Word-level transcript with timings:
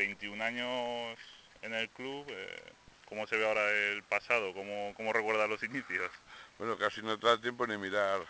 21 0.00 0.42
años 0.42 1.18
en 1.60 1.74
el 1.74 1.90
club, 1.90 2.24
eh, 2.30 2.72
¿cómo 3.04 3.26
se 3.26 3.36
ve 3.36 3.46
ahora 3.46 3.70
el 3.70 4.02
pasado? 4.02 4.54
¿Cómo, 4.54 4.94
cómo 4.96 5.12
recuerda 5.12 5.46
los 5.46 5.62
inicios? 5.62 6.10
Bueno, 6.56 6.78
casi 6.78 7.02
no 7.02 7.18
te 7.18 7.26
da 7.26 7.38
tiempo 7.38 7.66
ni 7.66 7.76
mirar 7.76 8.22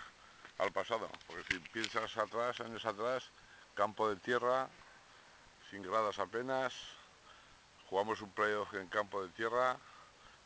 al 0.58 0.72
pasado, 0.72 1.08
porque 1.28 1.44
si 1.48 1.60
piensas 1.60 2.16
atrás, 2.16 2.58
años 2.60 2.84
atrás, 2.84 3.30
campo 3.74 4.10
de 4.10 4.16
tierra, 4.16 4.68
sin 5.70 5.84
gradas 5.84 6.18
apenas, 6.18 6.74
jugamos 7.88 8.20
un 8.20 8.32
playoff 8.32 8.74
en 8.74 8.88
campo 8.88 9.22
de 9.22 9.28
tierra, 9.28 9.78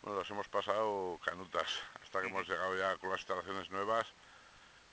bueno, 0.02 0.18
las 0.18 0.30
hemos 0.30 0.48
pasado 0.48 1.18
canutas, 1.25 1.80
hasta 2.02 2.20
que 2.20 2.27
hemos 2.27 2.46
llegado 2.46 2.77
ya 2.77 2.98
con 2.98 3.09
las 3.09 3.20
instalaciones 3.20 3.70
nuevas 3.70 4.06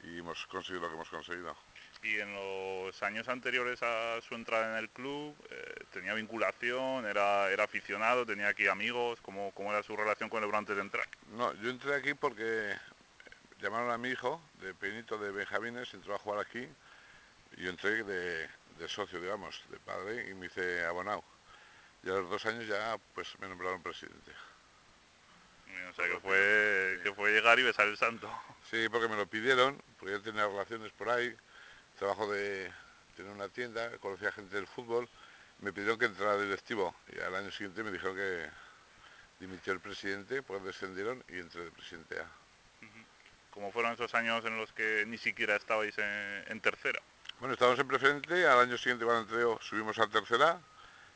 y 0.04 0.20
hemos 0.20 0.48
conseguido 0.48 0.84
lo 0.84 0.88
que 0.88 0.96
hemos 0.96 1.10
conseguido. 1.10 1.58
Y 2.04 2.20
en 2.20 2.34
los 2.34 3.04
años 3.04 3.28
anteriores 3.28 3.84
a 3.84 4.20
su 4.22 4.34
entrada 4.34 4.72
en 4.72 4.84
el 4.84 4.90
club, 4.90 5.36
eh, 5.52 5.81
¿tenía 5.92 6.14
vinculación? 6.14 7.06
Era, 7.06 7.50
¿Era 7.52 7.66
aficionado? 7.66 8.26
¿Tenía 8.26 8.48
aquí 8.48 8.68
amigos? 8.68 9.20
¿Cómo, 9.22 9.52
¿Cómo 9.52 9.72
era 9.72 9.84
su 9.84 9.96
relación 9.96 10.30
con 10.30 10.40
el 10.40 10.46
Ebro 10.46 10.58
antes 10.58 10.76
de 10.76 10.82
entrar? 10.82 11.08
No, 11.36 11.54
yo 11.56 11.70
entré 11.70 11.96
aquí 11.96 12.14
porque 12.14 12.76
llamaron 13.60 13.92
a 13.92 13.98
mi 13.98 14.10
hijo, 14.10 14.42
de 14.62 14.74
Penito 14.74 15.18
de 15.18 15.32
Benjamines, 15.32 15.94
entró 15.94 16.16
a 16.16 16.20
jugar 16.20 16.40
aquí 16.40 16.68
y 17.58 17.64
yo 17.64 17.70
entré 17.70 18.04
de, 18.04 18.48
de 18.80 18.88
socio, 18.88 19.22
digamos, 19.22 19.64
de 19.70 19.78
padre 19.80 20.30
y 20.30 20.34
me 20.34 20.48
hice 20.48 20.84
abonado. 20.86 21.24
Y 22.04 22.10
a 22.10 22.14
los 22.14 22.30
dos 22.30 22.46
años 22.46 22.68
ya 22.68 22.98
pues 23.14 23.38
me 23.40 23.48
nombraron 23.48 23.84
presidente. 23.84 24.32
O 25.90 25.94
sea, 25.94 26.08
que 26.08 26.20
fue, 26.20 27.00
que 27.04 27.14
fue 27.14 27.32
llegar 27.32 27.60
y 27.60 27.64
besar 27.64 27.88
el 27.88 27.98
santo. 27.98 28.30
Sí, 28.70 28.88
porque 28.90 29.10
me 29.10 29.18
lo 29.18 29.28
pidieron, 29.28 29.82
porque 30.00 30.14
yo 30.14 30.22
tenía 30.22 30.48
relaciones 30.48 30.92
por 30.94 31.10
ahí, 31.10 31.36
trabajo 32.00 32.32
de 32.32 32.72
tener 33.18 33.32
una 33.32 33.50
tienda, 33.50 33.98
conocía 33.98 34.32
gente 34.32 34.56
del 34.56 34.68
fútbol, 34.68 35.10
me 35.62 35.72
pidieron 35.72 35.98
que 35.98 36.06
entrara 36.06 36.38
directivo 36.38 36.94
y 37.16 37.20
al 37.20 37.36
año 37.36 37.52
siguiente 37.52 37.84
me 37.84 37.92
dijeron 37.92 38.16
que 38.16 38.50
dimitió 39.40 39.74
el 39.74 39.80
presidente, 39.80 40.44
pues 40.44 40.64
descendieron 40.64 41.24
y 41.28 41.40
entré 41.40 41.64
de 41.64 41.72
presidente 41.72 42.20
A. 42.20 42.28
¿Cómo 43.52 43.72
fueron 43.72 43.94
esos 43.94 44.14
años 44.16 44.46
en 44.46 44.58
los 44.58 44.72
que 44.72 45.04
ni 45.08 45.18
siquiera 45.18 45.56
estabais 45.56 45.98
en, 45.98 46.44
en 46.48 46.62
tercera? 46.62 47.02
Bueno, 47.40 47.54
estábamos 47.54 47.80
en 47.80 47.88
preferente, 47.88 48.48
al 48.48 48.60
año 48.60 48.78
siguiente 48.78 49.06
cuando 49.06 49.24
entré 49.24 49.66
subimos 49.66 49.98
a 50.00 50.08
tercera, 50.08 50.60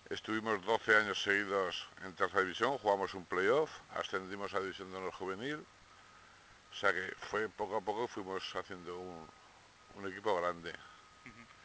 estuvimos 0.10 0.64
12 0.66 0.96
años 0.96 1.22
seguidos 1.22 1.88
en 2.04 2.14
tercera 2.14 2.42
división, 2.42 2.78
jugamos 2.78 3.14
un 3.14 3.26
playoff, 3.26 3.72
ascendimos 3.96 4.54
a 4.54 4.60
división 4.60 4.92
de 4.92 4.98
honor 4.98 5.12
juvenil, 5.12 5.66
o 6.72 6.76
sea 6.76 6.92
que 6.92 7.14
fue 7.18 7.48
poco 7.48 7.78
a 7.78 7.82
poco 7.82 8.08
fuimos 8.08 8.44
haciendo 8.56 8.98
un, 8.98 9.28
un 9.96 10.12
equipo 10.12 10.36
grande. 10.36 10.74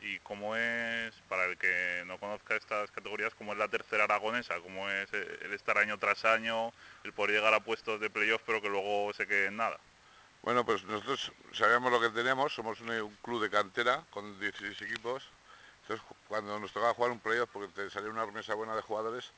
¿Y 0.01 0.19
cómo 0.21 0.57
es, 0.57 1.15
para 1.29 1.45
el 1.45 1.59
que 1.59 2.03
no 2.07 2.19
conozca 2.19 2.57
estas 2.57 2.91
categorías, 2.91 3.35
cómo 3.35 3.53
es 3.53 3.59
la 3.59 3.69
tercera 3.69 4.05
aragonesa? 4.05 4.59
¿Cómo 4.61 4.89
es 4.89 5.13
el 5.13 5.53
estar 5.53 5.77
año 5.77 5.99
tras 5.99 6.25
año, 6.25 6.73
el 7.05 7.13
poder 7.13 7.33
llegar 7.33 7.53
a 7.53 7.61
puestos 7.61 8.01
de 8.01 8.09
playoff 8.09 8.43
pero 8.47 8.63
que 8.63 8.69
luego 8.69 9.13
se 9.13 9.27
quede 9.27 9.47
en 9.47 9.57
nada? 9.57 9.79
Bueno, 10.43 10.65
pues 10.65 10.85
nosotros 10.85 11.33
sabíamos 11.53 11.93
lo 11.93 12.01
que 12.01 12.09
tenemos, 12.09 12.55
somos 12.55 12.81
un, 12.81 12.91
un 12.91 13.15
club 13.17 13.43
de 13.43 13.51
cantera 13.51 14.03
con 14.09 14.41
16 14.41 14.81
equipos, 14.83 15.29
entonces 15.83 16.07
cuando 16.29 16.59
nos 16.59 16.73
tocaba 16.73 16.95
jugar 16.95 17.11
un 17.11 17.21
playoff 17.21 17.51
porque 17.53 17.73
te 17.73 17.91
salía 17.91 18.09
una 18.09 18.25
remesa 18.25 18.55
buena 18.55 18.75
de 18.75 18.81
jugadores, 18.81 19.33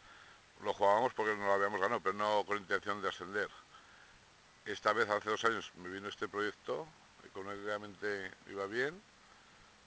lo 0.62 0.72
jugábamos 0.72 1.12
porque 1.14 1.34
no 1.34 1.46
lo 1.46 1.52
habíamos 1.54 1.80
ganado, 1.80 2.00
pero 2.00 2.14
no 2.14 2.44
con 2.44 2.58
intención 2.58 3.02
de 3.02 3.08
ascender. 3.08 3.48
Esta 4.64 4.92
vez, 4.92 5.08
hace 5.10 5.28
dos 5.28 5.44
años, 5.44 5.72
me 5.76 5.88
vino 5.88 6.08
este 6.08 6.28
proyecto, 6.28 6.86
económicamente 7.24 8.30
iba 8.48 8.66
bien, 8.66 9.00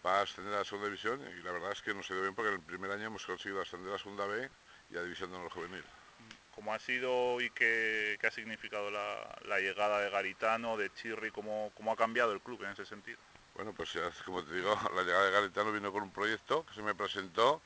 para 0.05 0.21
ascender 0.21 0.53
a 0.53 0.59
la 0.59 0.63
segunda 0.63 0.85
división 0.85 1.19
y 1.19 1.41
la 1.41 1.51
verdad 1.51 1.71
es 1.71 1.81
que 1.81 1.91
nos 1.91 2.07
ha 2.07 2.13
ido 2.13 2.21
bien 2.21 2.35
porque 2.35 2.49
en 2.49 2.57
el 2.57 2.61
primer 2.61 2.91
año 2.91 3.07
hemos 3.07 3.25
conseguido 3.25 3.59
ascender 3.59 3.89
a 3.89 3.93
la 3.93 3.97
segunda 3.97 4.27
B 4.27 4.47
y 4.91 4.97
a 4.97 5.01
división 5.01 5.31
de 5.31 5.37
honor 5.37 5.49
juvenil. 5.49 5.83
¿Cómo 6.53 6.75
ha 6.75 6.77
sido 6.77 7.41
y 7.41 7.49
qué, 7.49 8.15
qué 8.21 8.27
ha 8.27 8.29
significado 8.29 8.91
la, 8.91 9.35
la, 9.47 9.57
llegada 9.57 9.99
de 10.01 10.11
Garitano, 10.11 10.77
de 10.77 10.93
Chirri? 10.93 11.31
¿Cómo, 11.31 11.71
¿Cómo 11.73 11.91
ha 11.91 11.95
cambiado 11.95 12.33
el 12.33 12.41
club 12.41 12.63
en 12.65 12.69
ese 12.69 12.85
sentido? 12.85 13.17
Bueno, 13.55 13.73
pues 13.73 13.93
ya, 13.93 14.11
como 14.25 14.43
te 14.43 14.53
digo, 14.53 14.79
la 14.95 15.01
llegada 15.01 15.25
de 15.25 15.31
Garitano 15.31 15.71
vino 15.71 15.91
con 15.91 16.03
un 16.03 16.11
proyecto 16.11 16.63
que 16.67 16.75
se 16.75 16.83
me 16.83 16.93
presentó 16.93 17.63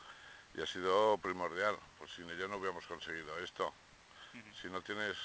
y 0.53 0.61
ha 0.61 0.65
sido 0.65 1.17
primordial, 1.17 1.75
pues 1.97 2.11
sin 2.11 2.29
ello 2.29 2.47
no 2.47 2.55
hubiéramos 2.55 2.87
conseguido 2.87 3.37
esto. 3.39 3.73
Uh 4.33 4.37
-huh. 4.37 4.61
Si 4.61 4.69
no 4.69 4.81
tienes 4.81 5.17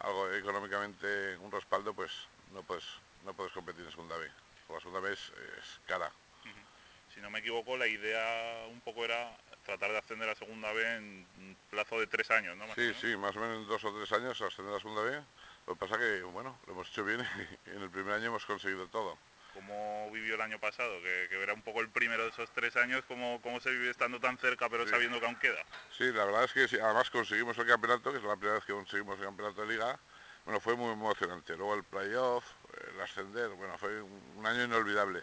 algo 0.00 0.32
económicamente, 0.32 1.36
un 1.36 1.52
respaldo, 1.52 1.92
pues 1.92 2.10
no 2.54 2.62
puedes, 2.62 2.86
no 3.22 3.34
puedes 3.34 3.52
competir 3.52 3.84
en 3.84 3.90
segunda 3.90 4.16
B. 4.16 4.30
La 4.68 4.80
segunda 4.80 5.00
B 5.00 5.12
es, 5.12 5.32
es 5.58 5.80
cara. 5.86 6.10
Uh 6.44 6.48
-huh. 6.48 7.14
Si 7.14 7.20
no 7.20 7.30
me 7.30 7.38
equivoco, 7.38 7.76
la 7.76 7.86
idea 7.86 8.66
un 8.68 8.80
poco 8.80 9.04
era 9.04 9.36
tratar 9.64 9.90
de 9.90 9.98
ascender 9.98 10.28
a 10.28 10.34
segunda 10.34 10.72
B 10.72 10.96
en 10.96 11.26
un 11.38 11.56
plazo 11.70 11.98
de 11.98 12.06
tres 12.06 12.30
años, 12.30 12.56
¿no? 12.56 12.66
Más 12.66 12.76
sí, 12.76 12.94
sí, 13.00 13.16
más 13.16 13.36
o 13.36 13.40
menos 13.40 13.62
en 13.62 13.68
dos 13.68 13.84
o 13.84 13.94
tres 13.94 14.12
años 14.12 14.40
ascender 14.40 14.74
a 14.74 14.80
segunda 14.80 15.02
B. 15.02 15.22
Lo 15.66 15.74
que 15.74 15.80
pasa 15.80 15.98
que, 15.98 16.22
bueno, 16.22 16.58
lo 16.66 16.72
hemos 16.72 16.88
hecho 16.88 17.04
bien 17.04 17.20
y 17.66 17.70
en 17.70 17.82
el 17.82 17.90
primer 17.90 18.14
año 18.14 18.26
hemos 18.26 18.46
conseguido 18.46 18.86
todo. 18.88 19.18
¿Cómo 19.54 20.10
vivió 20.12 20.34
el 20.34 20.40
año 20.42 20.58
pasado? 20.60 21.00
Que, 21.00 21.28
que, 21.30 21.42
era 21.42 21.54
un 21.54 21.62
poco 21.62 21.80
el 21.80 21.88
primero 21.88 22.24
de 22.24 22.28
esos 22.28 22.50
tres 22.50 22.76
años, 22.76 23.02
¿cómo, 23.08 23.40
cómo 23.42 23.58
se 23.58 23.70
vive 23.70 23.90
estando 23.90 24.20
tan 24.20 24.36
cerca 24.36 24.68
pero 24.68 24.84
sí. 24.84 24.90
sabiendo 24.90 25.18
que 25.18 25.26
aún 25.26 25.36
queda? 25.36 25.64
Sí, 25.96 26.04
la 26.12 26.26
verdad 26.26 26.44
es 26.44 26.52
que 26.52 26.68
sí, 26.68 26.78
además 26.78 27.10
conseguimos 27.10 27.56
el 27.56 27.66
campeonato, 27.66 28.12
que 28.12 28.18
es 28.18 28.24
la 28.24 28.36
primera 28.36 28.56
vez 28.56 28.64
que 28.64 28.74
conseguimos 28.74 29.18
el 29.18 29.24
campeonato 29.24 29.62
de 29.62 29.68
liga. 29.68 29.98
Bueno, 30.46 30.60
fue 30.60 30.76
muy 30.76 30.92
emocionante. 30.92 31.56
Luego 31.56 31.74
el 31.74 31.82
playoff, 31.82 32.44
el 32.92 33.00
ascender, 33.00 33.50
bueno, 33.50 33.76
fue 33.78 34.00
un 34.00 34.46
año 34.46 34.62
inolvidable. 34.64 35.20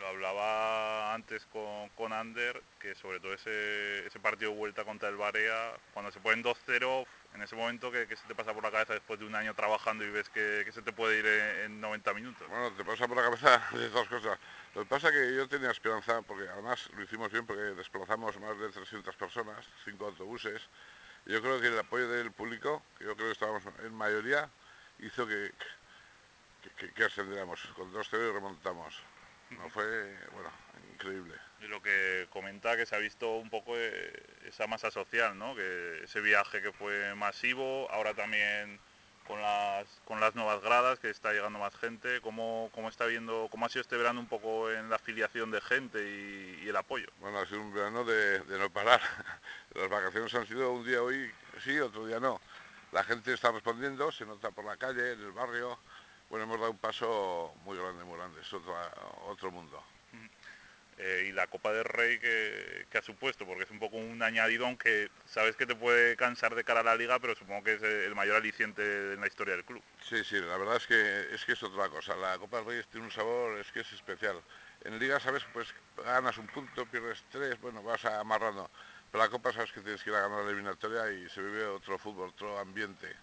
Lo 0.00 0.08
hablaba 0.08 1.14
antes 1.14 1.46
con, 1.46 1.88
con 1.90 2.12
Ander, 2.12 2.60
que 2.80 2.96
sobre 2.96 3.20
todo 3.20 3.34
ese, 3.34 4.04
ese 4.04 4.18
partido 4.18 4.50
de 4.50 4.56
vuelta 4.56 4.84
contra 4.84 5.08
el 5.08 5.16
Barea, 5.16 5.74
cuando 5.94 6.10
se 6.10 6.18
ponen 6.18 6.42
2-0, 6.42 7.06
en 7.34 7.42
ese 7.42 7.54
momento 7.54 7.92
que, 7.92 8.08
que, 8.08 8.16
se 8.16 8.26
te 8.26 8.34
pasa 8.34 8.52
por 8.52 8.64
la 8.64 8.72
cabeza 8.72 8.94
después 8.94 9.20
de 9.20 9.26
un 9.26 9.34
año 9.36 9.54
trabajando 9.54 10.04
y 10.04 10.10
ves 10.10 10.28
que, 10.28 10.62
que 10.64 10.72
se 10.72 10.82
te 10.82 10.92
puede 10.92 11.20
ir 11.20 11.26
en, 11.26 11.72
en, 11.72 11.80
90 11.80 12.12
minutos. 12.14 12.48
Bueno, 12.48 12.72
te 12.72 12.84
pasa 12.84 13.06
por 13.06 13.16
la 13.16 13.22
cabeza 13.22 13.62
de 13.78 13.88
dos 13.90 14.08
cosas. 14.08 14.40
Lo 14.74 14.82
que 14.82 14.88
pasa 14.88 15.08
es 15.10 15.14
que 15.14 15.36
yo 15.36 15.48
tenía 15.48 15.70
esperanza, 15.70 16.20
porque 16.22 16.48
además 16.48 16.90
lo 16.96 17.04
hicimos 17.04 17.30
bien, 17.30 17.46
porque 17.46 17.62
desplazamos 17.62 18.40
más 18.40 18.58
de 18.58 18.70
300 18.70 19.14
personas, 19.14 19.64
cinco 19.84 20.06
autobuses. 20.06 20.62
Yo 21.26 21.40
creo 21.40 21.60
que 21.60 21.68
el 21.68 21.78
apoyo 21.78 22.08
del 22.08 22.32
público, 22.32 22.82
que 22.98 23.04
yo 23.04 23.14
creo 23.14 23.28
que 23.28 23.32
estábamos 23.32 23.62
en 23.84 23.94
mayoría, 23.94 24.48
hizo 24.98 25.26
que, 25.26 25.52
que, 26.76 26.92
que 26.92 27.04
ascendiéramos. 27.04 27.60
Con 27.76 27.92
2-0 27.92 28.30
y 28.30 28.32
remontamos. 28.32 29.02
No, 29.50 29.68
fue, 29.70 30.16
bueno, 30.32 30.50
increíble. 30.92 31.34
Y 31.60 31.66
lo 31.66 31.82
que 31.82 32.26
comenta 32.30 32.76
que 32.76 32.86
se 32.86 32.96
ha 32.96 32.98
visto 32.98 33.36
un 33.36 33.50
poco 33.50 33.74
eh, 33.76 34.12
esa 34.46 34.66
masa 34.66 34.90
social, 34.90 35.38
¿no? 35.38 35.54
Que 35.54 36.04
ese 36.04 36.20
viaje 36.20 36.62
que 36.62 36.72
fue 36.72 37.14
masivo, 37.14 37.88
ahora 37.90 38.14
también 38.14 38.80
con 39.26 39.40
las, 39.40 39.86
con 40.04 40.20
las 40.20 40.34
nuevas 40.34 40.60
gradas, 40.62 40.98
que 40.98 41.10
está 41.10 41.32
llegando 41.32 41.58
más 41.58 41.74
gente, 41.76 42.20
¿cómo, 42.20 42.70
cómo 42.74 42.88
está 42.88 43.06
viendo, 43.06 43.48
cómo 43.50 43.66
ha 43.66 43.68
sido 43.68 43.82
este 43.82 43.96
verano 43.96 44.20
un 44.20 44.26
poco 44.26 44.70
en 44.70 44.90
la 44.90 44.96
afiliación 44.96 45.50
de 45.50 45.60
gente 45.60 45.98
y, 46.02 46.64
y 46.64 46.68
el 46.68 46.76
apoyo? 46.76 47.06
Bueno, 47.20 47.38
ha 47.38 47.46
sido 47.46 47.60
un 47.60 47.72
verano 47.72 48.04
de, 48.04 48.40
de, 48.40 48.58
no 48.58 48.70
parar. 48.70 49.00
Las 49.74 49.88
vacaciones 49.88 50.34
han 50.34 50.46
sido 50.46 50.72
un 50.72 50.84
día 50.84 51.02
hoy 51.02 51.30
sí, 51.62 51.78
otro 51.78 52.06
día 52.06 52.20
no. 52.20 52.40
La 52.92 53.04
gente 53.04 53.32
está 53.32 53.50
respondiendo, 53.50 54.12
se 54.12 54.26
nota 54.26 54.50
por 54.50 54.64
la 54.64 54.76
calle, 54.76 55.12
en 55.12 55.20
el 55.20 55.32
barrio, 55.32 55.78
bueno, 56.28 56.44
hemos 56.44 56.58
dado 56.58 56.72
un 56.72 56.78
paso 56.78 57.54
muy 57.64 57.78
grande, 57.78 58.04
muy 58.04 58.18
grande, 58.18 58.40
es 58.40 58.52
otro, 58.52 58.74
otro 59.26 59.50
mundo. 59.50 59.82
Eh, 60.98 61.26
y 61.28 61.32
la 61.32 61.46
Copa 61.46 61.72
del 61.72 61.84
Rey 61.84 62.18
que, 62.18 62.86
que, 62.90 62.98
ha 62.98 63.02
supuesto, 63.02 63.46
porque 63.46 63.64
es 63.64 63.70
un 63.70 63.78
poco 63.78 63.96
un 63.96 64.22
añadido, 64.22 64.66
aunque 64.66 65.10
sabes 65.24 65.56
que 65.56 65.66
te 65.66 65.74
puede 65.74 66.16
cansar 66.16 66.54
de 66.54 66.64
cara 66.64 66.80
a 66.80 66.84
la 66.84 66.94
liga, 66.94 67.18
pero 67.18 67.34
supongo 67.34 67.64
que 67.64 67.74
es 67.74 67.82
el 67.82 68.14
mayor 68.14 68.36
aliciente 68.36 69.14
en 69.14 69.20
la 69.20 69.26
historia 69.26 69.54
del 69.56 69.64
club. 69.64 69.82
Sí, 70.06 70.22
sí, 70.22 70.36
la 70.36 70.58
verdad 70.58 70.76
es 70.76 70.86
que 70.86 71.34
es 71.34 71.44
que 71.46 71.52
es 71.52 71.62
otra 71.62 71.88
cosa. 71.88 72.14
La 72.16 72.36
Copa 72.38 72.58
del 72.58 72.66
Rey 72.66 72.82
tiene 72.90 73.06
un 73.06 73.12
sabor, 73.12 73.58
es 73.58 73.72
que 73.72 73.80
es 73.80 73.92
especial. 73.92 74.36
En 74.84 74.98
liga, 74.98 75.18
sabes, 75.18 75.44
pues 75.52 75.74
ganas 75.96 76.36
un 76.36 76.46
punto, 76.48 76.84
pierdes 76.86 77.24
tres, 77.30 77.58
bueno, 77.60 77.82
vas 77.82 78.04
amarrando. 78.04 78.70
Pero 79.12 79.24
la 79.24 79.30
Copa 79.30 79.52
sabes 79.52 79.70
que 79.72 79.82
tienes 79.82 80.02
que 80.02 80.08
ir 80.08 80.16
a 80.16 80.22
ganar 80.22 80.42
la 80.42 80.50
eliminatoria 80.50 81.12
y 81.12 81.28
se 81.28 81.42
vive 81.42 81.66
otro 81.66 81.98
fútbol, 81.98 82.30
otro 82.30 82.58
ambiente. 82.58 83.14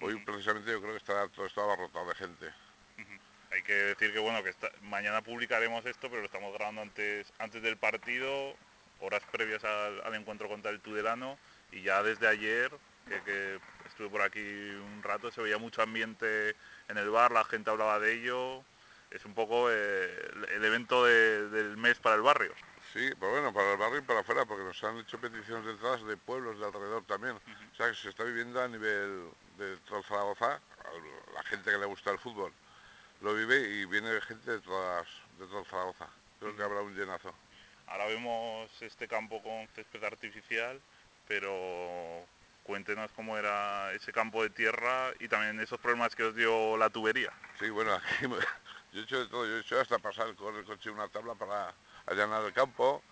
Hoy 0.00 0.18
precisamente 0.24 0.70
yo 0.72 0.80
creo 0.80 0.92
que 0.92 0.98
estará 0.98 1.28
todo 1.28 1.44
esto 1.44 1.62
abarrotado 1.62 2.08
de 2.08 2.14
gente. 2.14 2.46
Uh 2.46 3.02
-huh. 3.02 3.20
Hay 3.52 3.62
que 3.62 3.74
decir 3.74 4.14
que 4.14 4.18
bueno 4.18 4.42
que 4.42 4.48
está, 4.48 4.72
mañana 4.80 5.20
publicaremos 5.20 5.84
esto, 5.84 6.08
pero 6.08 6.22
lo 6.22 6.26
estamos 6.26 6.54
grabando 6.54 6.80
antes, 6.80 7.30
antes 7.38 7.62
del 7.62 7.76
partido, 7.76 8.56
horas 9.00 9.22
previas 9.30 9.62
al, 9.62 10.00
al 10.04 10.14
encuentro 10.14 10.48
contra 10.48 10.70
el 10.70 10.80
Tudelano 10.80 11.38
y 11.70 11.82
ya 11.82 12.02
desde 12.02 12.26
ayer 12.28 12.70
que, 13.06 13.20
que, 13.22 13.60
estuve 13.86 14.08
por 14.08 14.22
aquí 14.22 14.40
un 14.40 15.02
rato 15.02 15.30
se 15.30 15.42
veía 15.42 15.58
mucho 15.58 15.82
ambiente 15.82 16.56
en 16.88 16.96
el 16.96 17.10
bar, 17.10 17.30
la 17.30 17.44
gente 17.44 17.70
hablaba 17.70 18.00
de 18.00 18.14
ello, 18.14 18.64
es 19.10 19.24
un 19.26 19.34
poco 19.34 19.70
eh, 19.70 20.30
el, 20.32 20.44
el, 20.56 20.64
evento 20.64 21.04
de, 21.04 21.48
del 21.50 21.76
mes 21.76 21.98
para 21.98 22.16
el 22.16 22.22
barrio. 22.22 22.54
Sí, 22.92 23.10
pues 23.18 23.30
bueno, 23.30 23.52
para 23.52 23.72
el 23.72 23.78
barrio 23.78 23.98
y 23.98 24.02
para 24.02 24.20
afuera, 24.20 24.44
porque 24.44 24.64
nos 24.64 24.82
han 24.84 24.98
hecho 24.98 25.20
peticiones 25.20 25.66
detrás 25.66 26.04
de 26.04 26.16
pueblos 26.16 26.58
de 26.58 26.66
alrededor 26.66 27.04
también. 27.04 27.34
Uh 27.34 27.38
-huh. 27.38 27.72
O 27.72 27.74
sea, 27.76 27.88
que 27.88 27.94
se 27.94 28.08
está 28.08 28.24
viviendo 28.24 28.62
a 28.62 28.68
nivel 28.68 29.30
de 29.58 29.78
Zaragoza, 30.08 30.60
la 31.34 31.42
gente 31.44 31.70
que 31.70 31.78
le 31.78 31.86
gusta 31.86 32.10
el 32.10 32.18
fútbol 32.18 32.52
lo 33.20 33.34
vive 33.34 33.56
y 33.60 33.84
viene 33.86 34.20
gente 34.22 34.50
de 34.50 34.60
todas 34.60 35.06
de 35.38 35.46
Zaragoza. 35.64 36.08
Creo 36.38 36.56
que 36.56 36.62
habrá 36.62 36.80
un 36.80 36.94
llenazo. 36.94 37.34
ahora 37.86 38.06
vemos 38.06 38.70
este 38.82 39.08
campo 39.08 39.42
con 39.42 39.66
césped 39.74 40.02
artificial, 40.04 40.80
pero 41.26 42.26
cuéntenos 42.64 43.10
cómo 43.12 43.38
era 43.38 43.92
ese 43.92 44.12
campo 44.12 44.42
de 44.42 44.50
tierra 44.50 45.12
y 45.20 45.28
también 45.28 45.60
esos 45.60 45.78
problemas 45.80 46.14
que 46.14 46.24
os 46.24 46.34
dio 46.34 46.76
la 46.76 46.90
tubería. 46.90 47.32
Sí, 47.58 47.70
bueno, 47.70 47.94
aquí 47.94 48.26
yo 48.92 49.00
he 49.00 49.04
hecho 49.04 49.20
de 49.20 49.26
todo, 49.28 49.46
yo 49.46 49.56
he 49.56 49.60
hecho 49.60 49.80
hasta 49.80 49.98
pasar 49.98 50.34
con 50.34 50.54
el 50.56 50.64
coche 50.64 50.90
una 50.90 51.08
tabla 51.08 51.34
para 51.34 51.72
allanar 52.06 52.44
el 52.44 52.52
campo. 52.52 53.02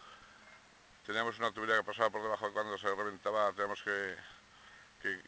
Teníamos 1.04 1.38
una 1.38 1.52
tubería 1.52 1.76
que 1.76 1.84
pasaba 1.84 2.10
por 2.10 2.22
debajo 2.22 2.52
cuando 2.52 2.78
se 2.78 2.94
reventaba, 2.94 3.52
teníamos 3.52 3.82
que, 3.82 4.16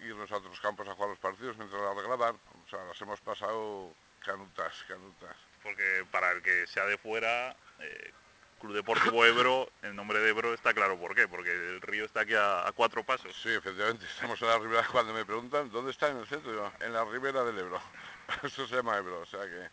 irnos 0.01 0.33
a 0.33 0.37
otros 0.37 0.59
campos 0.61 0.89
a 0.89 0.95
jugar 0.95 1.11
los 1.11 1.19
partidos 1.19 1.57
mientras 1.59 1.81
la 1.83 1.91
arreglaban. 1.91 2.39
O 2.65 2.69
sea, 2.69 2.83
las 2.85 3.01
hemos 3.03 3.21
pasado 3.21 3.93
canutas, 4.25 4.85
canutas. 4.89 5.37
Porque 5.63 6.07
para 6.11 6.31
el 6.33 6.43
que 6.43 6.67
sea 6.67 6.87
de 6.87 6.97
fuera, 6.97 7.55
eh, 7.81 8.13
Club 8.61 8.75
Deportivo 8.75 9.27
Ebro, 9.27 9.69
el 9.83 9.95
nombre 9.95 10.19
de 10.21 10.31
Ebro 10.31 10.55
está 10.55 10.73
claro 10.73 10.99
por 10.99 11.15
qué, 11.15 11.29
porque 11.29 11.53
el 11.53 11.83
río 11.83 12.07
está 12.07 12.21
aquí 12.21 12.35
a, 12.35 12.73
cuatro 12.75 13.05
pasos. 13.05 13.37
Sí, 13.43 13.51
efectivamente, 13.51 14.07
estamos 14.07 14.41
en 14.41 14.49
la 14.49 14.59
ribera, 14.59 14.87
cuando 14.91 15.13
me 15.13 15.27
preguntan 15.27 15.71
dónde 15.71 15.91
está 15.91 16.09
en 16.09 16.19
el 16.19 16.27
centro, 16.27 16.73
en 16.81 16.93
la 16.93 17.05
ribera 17.05 17.45
del 17.45 17.59
Ebro. 17.59 17.81
Eso 18.43 18.67
se 18.67 18.77
llama 18.77 18.97
Ebro, 18.97 19.21
o 19.21 19.27
sea 19.27 19.43
que... 19.43 19.69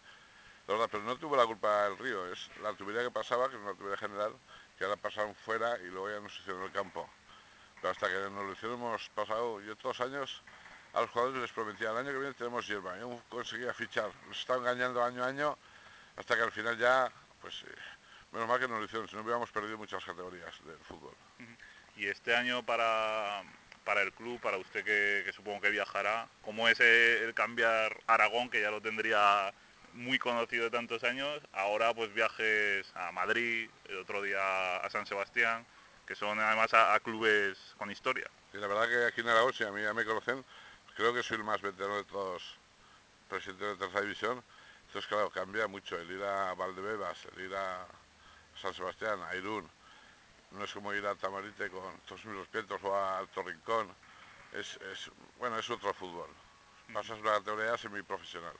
La 0.67 0.73
verdad, 0.75 0.89
pero 0.91 1.03
no 1.03 1.17
tuvo 1.17 1.35
la 1.35 1.45
culpa 1.45 1.83
del 1.83 1.97
río, 1.97 2.31
es 2.31 2.49
la 2.61 2.73
tubería 2.73 3.03
que 3.03 3.11
pasaba, 3.11 3.49
que 3.49 3.55
es 3.55 3.61
una 3.61 3.73
tubería 3.73 3.97
general, 3.97 4.33
que 4.77 4.85
ahora 4.85 4.95
pasaron 4.95 5.35
fuera 5.35 5.77
y 5.79 5.87
luego 5.87 6.09
ya 6.09 6.19
nos 6.21 6.39
hicieron 6.39 6.63
el 6.63 6.71
campo. 6.71 7.09
Pero 7.75 7.89
hasta 7.91 8.07
que 8.07 8.13
nos 8.29 8.45
lo 8.45 8.53
hicieron 8.53 8.79
hemos 8.79 9.09
pasado, 9.09 9.59
yo 9.61 9.75
todos 9.75 9.99
años 9.99 10.41
a 10.93 11.01
los 11.01 11.09
jugadores 11.09 11.41
les 11.41 11.51
prometía, 11.51 11.91
el 11.91 11.97
año 11.97 12.11
que 12.11 12.17
viene 12.17 12.33
tenemos 12.33 12.65
hierba, 12.65 12.97
yo 12.97 13.21
conseguía 13.27 13.73
fichar, 13.73 14.09
nos 14.27 14.39
estaba 14.39 14.59
engañando 14.59 15.03
año 15.03 15.23
a 15.23 15.27
año, 15.27 15.57
hasta 16.15 16.35
que 16.35 16.43
al 16.43 16.51
final 16.51 16.77
ya, 16.77 17.11
pues 17.41 17.63
eh, 17.63 17.75
menos 18.31 18.47
mal 18.47 18.59
que 18.59 18.67
nos 18.67 18.79
lo 18.79 18.85
hicieron, 18.85 19.07
si 19.09 19.15
no 19.15 19.21
hubiéramos 19.23 19.51
perdido 19.51 19.77
muchas 19.77 20.05
categorías 20.05 20.53
del 20.65 20.77
fútbol. 20.79 21.13
Y 21.97 22.07
este 22.07 22.35
año 22.35 22.63
para, 22.63 23.43
para 23.83 24.01
el 24.01 24.13
club, 24.13 24.39
para 24.39 24.57
usted 24.57 24.85
que, 24.85 25.31
supongo 25.33 25.61
que 25.61 25.71
viajará, 25.71 26.27
¿cómo 26.41 26.67
es 26.69 26.79
el 26.79 27.33
cambiar 27.33 27.99
Aragón, 28.07 28.49
que 28.49 28.61
ya 28.61 28.71
lo 28.71 28.81
tendría 28.81 29.53
muy 29.93 30.19
conocido 30.19 30.65
de 30.65 30.71
tantos 30.71 31.03
años, 31.03 31.41
ahora 31.53 31.93
pues 31.93 32.13
viajes 32.13 32.91
a 32.95 33.11
Madrid, 33.11 33.69
el 33.85 33.97
otro 33.97 34.21
día 34.21 34.77
a 34.77 34.89
San 34.89 35.05
Sebastián, 35.05 35.65
que 36.05 36.15
son 36.15 36.39
además 36.39 36.73
a, 36.73 36.99
clubes 36.99 37.57
con 37.77 37.91
historia. 37.91 38.29
Y 38.53 38.57
la 38.57 38.67
verdad 38.67 38.87
que 38.87 39.05
aquí 39.05 39.21
en 39.21 39.29
Aragón, 39.29 39.53
si 39.53 39.63
a 39.63 39.71
mí 39.71 39.81
ya 39.81 39.93
me 39.93 40.05
conocen, 40.05 40.43
creo 40.95 41.13
que 41.13 41.23
soy 41.23 41.37
el 41.37 41.43
más 41.43 41.61
veterano 41.61 41.97
de 41.97 42.03
todos 42.05 42.57
presidentes 43.29 43.67
de 43.67 43.75
tercera 43.77 44.01
división, 44.01 44.43
entonces 44.87 45.07
claro, 45.07 45.29
cambia 45.29 45.67
mucho 45.67 45.97
el 45.97 46.11
ir 46.11 46.23
a 46.23 46.53
Valdebebas, 46.53 47.25
el 47.35 47.45
ir 47.45 47.55
a 47.55 47.87
San 48.61 48.73
Sebastián, 48.73 49.19
a 49.21 49.35
Irún, 49.35 49.69
no 50.51 50.63
es 50.63 50.73
como 50.73 50.93
ir 50.93 51.05
a 51.05 51.15
Tamarite 51.15 51.69
con 51.69 51.97
todos 52.07 52.23
mis 52.25 52.37
respetos 52.37 52.79
o 52.83 52.95
a 52.95 53.17
Alto 53.19 53.41
Rincón, 53.41 53.87
es, 54.53 54.77
bueno, 55.39 55.57
es 55.57 55.69
otro 55.69 55.93
fútbol. 55.93 56.29
Pasas 56.93 57.19
una 57.19 57.33
categoría 57.33 57.77
semiprofesional. 57.77 58.53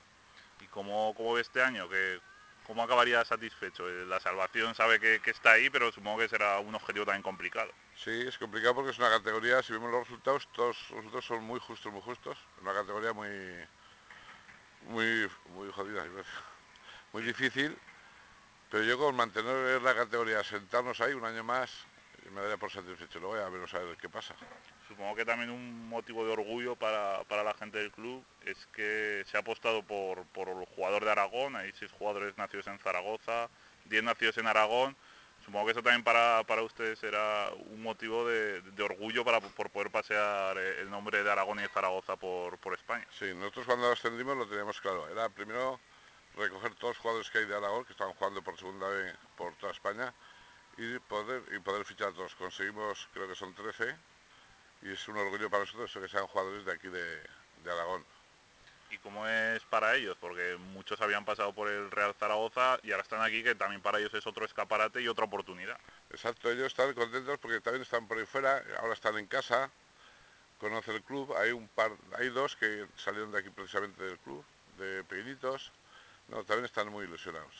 ¿Y 0.64 0.68
cómo, 0.68 1.14
cómo 1.16 1.34
ve 1.34 1.42
este 1.42 1.62
año? 1.62 1.90
que 1.90 2.20
¿Cómo 2.66 2.82
acabaría 2.82 3.26
satisfecho? 3.26 3.90
Eh, 3.90 4.06
la 4.06 4.20
salvación 4.22 4.74
sabe 4.74 5.00
que, 5.00 5.20
está 5.30 5.52
ahí, 5.52 5.70
pero 5.70 5.92
supongo 5.92 6.20
que 6.20 6.30
será 6.30 6.60
un 6.60 6.74
objetivo 6.74 7.06
también 7.06 7.22
complicado. 7.22 7.70
Sí, 7.96 8.24
es 8.26 8.38
complicado 8.38 8.76
porque 8.76 8.92
es 8.92 9.00
una 9.00 9.10
categoría, 9.10 9.62
si 9.62 9.74
vemos 9.74 9.92
los 9.92 10.08
resultados, 10.08 10.48
todos 10.54 10.78
los 10.90 10.98
resultados 10.98 11.26
son 11.26 11.44
muy 11.44 11.60
justos, 11.60 11.92
muy 11.92 12.02
justos. 12.02 12.38
Una 12.62 12.74
categoría 12.74 13.12
muy, 13.12 13.30
muy, 14.88 15.30
muy 15.50 15.72
jodida, 15.72 16.06
muy 17.12 17.24
difícil. 17.24 17.78
Pero 18.72 18.86
yo 18.86 18.98
con 18.98 19.16
mantener 19.16 19.82
la 19.82 19.94
categoría, 19.94 20.44
sentarnos 20.44 21.00
ahí 21.02 21.14
un 21.14 21.26
año 21.26 21.44
más, 21.44 21.70
me 22.32 22.42
daría 22.42 22.58
por 22.58 22.72
satisfecho. 22.72 23.20
Luego 23.20 23.38
ya 23.38 23.50
veremos 23.50 23.74
a 23.74 23.80
ver 23.80 23.98
qué 23.98 24.10
pasa 24.10 24.36
supongo 24.94 25.16
que 25.16 25.26
también 25.26 25.50
un 25.50 25.90
motivo 25.90 26.24
de 26.26 26.34
orgullo 26.34 26.76
para, 26.76 27.24
la 27.30 27.54
gente 27.56 27.80
del 27.80 27.92
club 27.92 28.24
es 28.46 28.68
que 28.68 29.24
se 29.26 29.38
ha 29.38 29.40
apostado 29.40 29.84
por, 29.84 30.24
por 30.28 30.50
el 30.50 30.66
jugador 30.66 31.04
de 31.04 31.12
Aragón, 31.12 31.56
hay 31.56 31.72
seis 31.74 31.92
jugadores 31.92 32.38
nacidos 32.38 32.68
en 32.68 32.78
Zaragoza, 32.78 33.50
diez 33.86 34.04
nacidos 34.04 34.38
en 34.38 34.46
Aragón, 34.46 34.96
supongo 35.44 35.66
que 35.66 35.72
eso 35.72 35.82
también 35.82 36.04
para, 36.04 36.44
ustedes 36.62 37.00
será 37.00 37.50
un 37.72 37.82
motivo 37.82 38.28
de, 38.28 38.62
orgullo 38.84 39.26
para 39.26 39.42
por 39.42 39.72
poder 39.72 39.90
pasear 39.90 40.58
el 40.60 40.90
nombre 40.92 41.24
de 41.24 41.32
Aragón 41.32 41.60
y 41.60 41.64
de 41.64 41.70
Zaragoza 41.70 42.16
por, 42.16 42.60
España. 42.74 43.08
Sí, 43.18 43.34
nosotros 43.34 43.66
cuando 43.66 43.92
ascendimos 43.92 44.38
lo 44.38 44.48
teníamos 44.48 44.80
claro, 44.80 45.08
era 45.10 45.28
primero 45.30 45.80
recoger 46.36 46.76
todos 46.76 46.96
los 46.96 46.98
jugadores 47.00 47.30
que 47.32 47.40
hay 47.40 47.46
de 47.46 47.56
Aragón, 47.56 47.84
que 47.86 47.94
estaban 47.94 48.14
jugando 48.14 48.44
por 48.44 48.58
segunda 48.58 48.88
vez 48.90 49.16
por 49.36 49.56
toda 49.56 49.72
España, 49.72 50.14
y 50.78 51.00
poder, 51.00 51.44
y 51.56 51.60
poder 51.60 51.86
fichar 51.86 52.10
a 52.10 52.14
todos. 52.14 52.36
Conseguimos, 52.36 53.08
creo 53.14 53.28
que 53.28 53.36
son 53.36 53.54
13, 53.54 53.96
y 54.84 54.92
es 54.92 55.08
un 55.08 55.18
orgullo 55.18 55.50
para 55.50 55.64
nosotros 55.64 55.92
que 55.94 56.08
sean 56.08 56.28
jugadores 56.28 56.66
de 56.66 56.72
aquí 56.74 56.88
de, 56.88 57.22
Aragón. 57.66 58.06
¿Y 58.92 58.98
cómo 59.00 59.28
es 59.28 59.64
para 59.64 59.96
ellos? 59.96 60.18
Porque 60.20 60.56
muchos 60.74 61.02
habían 61.02 61.26
pasado 61.26 61.54
por 61.54 61.68
el 61.68 61.90
Real 61.90 62.14
Zaragoza 62.14 62.78
y 62.84 62.92
ahora 62.92 63.02
están 63.02 63.22
aquí, 63.22 63.42
que 63.42 63.56
también 63.56 63.82
para 63.82 63.98
ellos 63.98 64.14
es 64.14 64.28
otro 64.28 64.46
escaparate 64.46 65.02
y 65.02 65.08
otra 65.08 65.26
oportunidad. 65.26 65.80
Exacto, 66.12 66.52
ellos 66.52 66.68
están 66.68 66.94
contentos 66.94 67.40
porque 67.40 67.60
también 67.62 67.82
están 67.82 68.08
por 68.08 68.20
ahí 68.20 68.26
fuera, 68.26 68.62
ahora 68.80 68.94
están 68.94 69.18
en 69.18 69.26
casa, 69.26 69.72
conocen 70.60 70.96
el 70.96 71.04
club, 71.04 71.34
hay 71.36 71.52
un 71.52 71.68
par, 71.70 71.92
hay 72.20 72.30
dos 72.30 72.56
que 72.56 72.86
salieron 72.96 73.32
de 73.32 73.40
aquí 73.40 73.50
precisamente 73.50 74.04
del 74.04 74.20
club, 74.20 74.46
de 74.78 75.04
pequeñitos, 75.06 75.72
no, 76.28 76.44
también 76.44 76.66
están 76.66 76.90
muy 76.90 77.06
ilusionados. 77.06 77.54